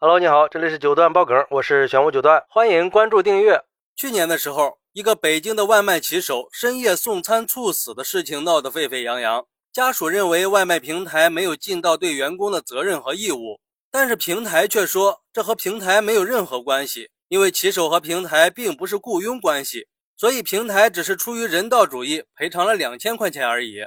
[0.00, 3.60] Hello，你好，这里是九段爆梗，我是玄武九段，欢迎关注订阅。
[3.96, 13.58] 去年的时候，一个北京的外卖骑手深夜送餐猝死的事情闹得沸沸扬扬，家属认为外卖平台没有尽到对员工的责任和义务，
[13.90, 23.78] 但是平台却说这和平台没有任何关系，因为骑手和平台并不是雇佣关系，所以平台只是出于人道主义赔偿了两千块钱而已。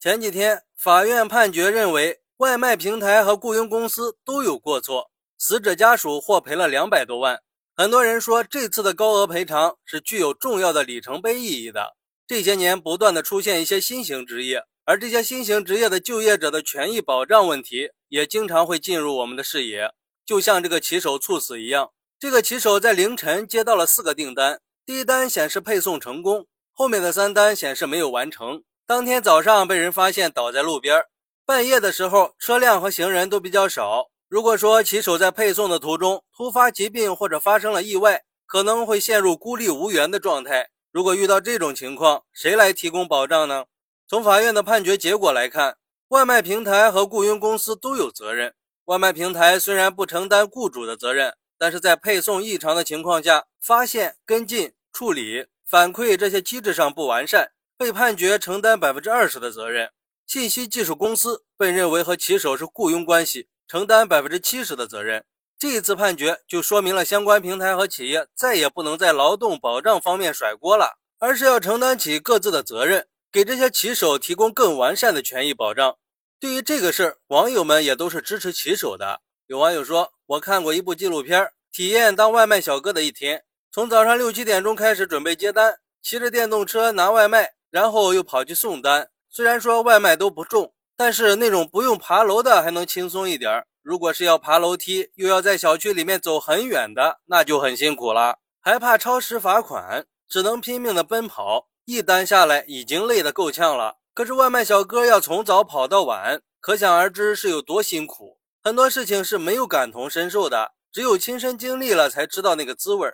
[0.00, 2.20] 前几天，法院判决认为。
[2.38, 7.40] 外卖平台和雇佣公司都有过错，死者家属获赔了两百多万。
[7.76, 11.96] 很多人说这次的高额赔偿是具有重要的里程碑意义的。
[12.26, 19.92] 这些年不断的出现一些新型职业，而这些新型职业的就业者的权益保障问题也经常会进入我们的视野。
[20.26, 28.62] 就像这个骑手猝死一样，这个骑手在凌晨接到了四个订单，第一单显示配送成功，后面的三单显示没有完成。
[28.86, 31.04] 当天早上被人发现倒在路边。
[31.46, 34.10] 半夜的时候，车辆和行人都比较少。
[34.28, 40.68] 如果说骑手在配送的途中突发疾病或者发生了意外，可能会陷入孤立无援的状态。
[40.92, 43.64] 如果遇到这种情况，谁来提供保障呢？
[44.06, 48.54] 从法院的判决结果来看，外卖平台和雇佣公司都有责任。
[48.84, 59.90] 外卖平台虽然不承担雇主的责任，但是在配送异常的情况下，发现、跟进、处理、反馈这些机制上不完善，被判决承担百分之二十的责任。
[60.26, 65.24] 信息技术公司被认为和骑手是雇佣关系，承担百分之七十的责任。
[65.58, 75.96] 这一次判决就说明了相关平台和企业再也不能在劳动保障方面甩锅了，而是要承担起各自的责任，给这些骑手提供更完善的权益保障。
[76.40, 79.20] 对于这个事儿，网友们也都是支持骑手的。
[79.48, 83.42] 有网友说：“我看过一部纪录片，体验当外卖小哥的一天，
[83.72, 93.64] 从早上六七点钟开始准备接单，骑着电动车拿外卖，然后又跑去送单。”虽然说外卖都不重，但是那种不用爬楼的还能轻松一点。
[93.82, 101.68] 如果是要爬楼梯，又要在小区里面走很远的，那就很辛苦了，还怕超时罚款，只能拼命的奔跑。
[101.84, 108.38] 一单下来已经累得够呛了，可是外卖小哥要从早跑到晚，可想而知是有多辛苦。
[108.62, 113.08] 很多事情是没有感同身受的，只有亲身经历了才知道那个滋味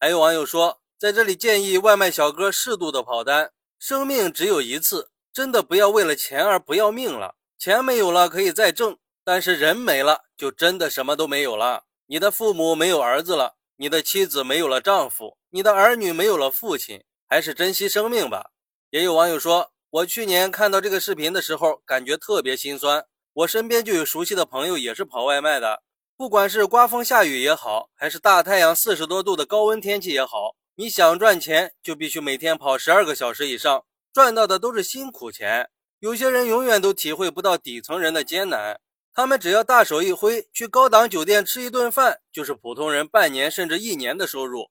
[0.00, 5.08] 还有网友说，在这里建议外卖小哥适度的跑单，生命只有一次。
[5.38, 7.36] 真的不要为了钱而不要命了。
[7.56, 11.84] 钱没有了可以再挣，但是人没了就真的什么都没有了。
[12.08, 18.50] 你的父母没有儿子了，你的妻子没有了丈夫，你的儿女没有了父亲，还是珍惜生命吧。
[18.90, 23.04] 也有网友说，我去年看到这个视频的时候，感觉特别心酸。
[23.34, 25.84] 我身边就有熟悉的朋友也是跑外卖的，
[26.16, 33.84] 不管是刮风下雨也好，还是大太阳四十多度的高温天气也好，你想赚钱就必须每天跑十二个小时以上。
[34.18, 35.70] 赚到的都是辛苦钱，
[36.00, 38.80] 有些人永远都体会不到底层人的艰难。
[39.14, 44.70] 他们只要大手一挥，去高档酒店吃一顿饭，就是普通人半年甚至一年的收入。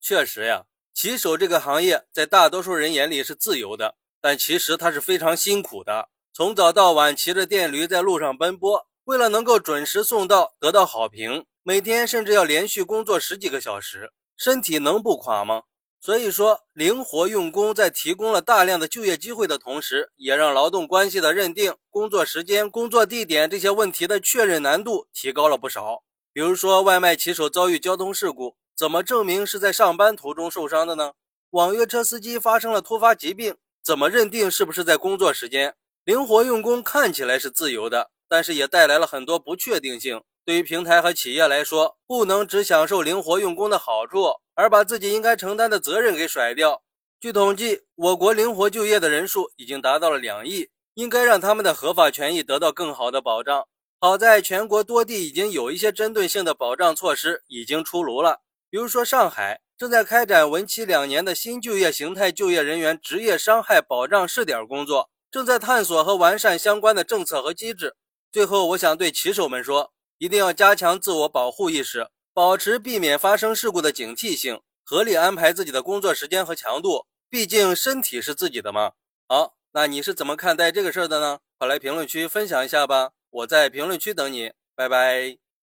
[0.00, 6.08] 确实呀，骑手这个行业在大多数人眼里是自由的，但其实他是非常辛苦的。
[6.32, 15.62] 从早到晚骑着电驴在路上奔波，为了能够准时送到，得到好评，每天甚至要连续工作十几个小时，身体能不垮吗？
[16.00, 26.02] 所以说，灵活用工在提供了大量的就业机会的同时，也让劳动关系的认定、工作时间、工作地点这些问题的确认难度提高了不少。
[26.32, 31.12] 比如说，外卖骑手遭遇交通事故，怎么证明是在上班途中受伤的呢？
[31.50, 35.74] 网约车司机发生了突发疾病，怎么认定是不是在工作时间？
[36.04, 40.22] 灵活用工看起来是自由的，但是也带来了很多不确定性。
[40.44, 44.26] 对于平台和企业来说，不能只享受灵活用工的好处，
[44.58, 46.82] 而把自己应该承担的责任给甩掉。
[47.20, 53.68] 据统计，我国灵活就业的人数已经达到了两亿，应该让他们的合法权益得到更好的保障。
[54.00, 67.94] 好在全国多地已经有一些针对性的保障措施已经出炉了，比如说上海正在开展为期两年的新就业形态就业人员职业伤害保障试点工作，正在探索和完善相关的政策和机制。
[68.32, 69.92] 最后，我想对骑手们说。
[70.20, 77.04] 一定要加强自我保护意识，保持避免发生事故的警惕性，合理安排自己的工作时间和强度。
[77.28, 78.92] 毕竟身体是自己的嘛。
[79.26, 81.40] 好，那你是怎么看待这个事儿的呢？
[81.58, 85.47] 快来评论区分享一下吧，我在评论区等你，拜拜。